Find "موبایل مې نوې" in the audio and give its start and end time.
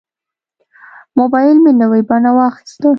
1.19-2.01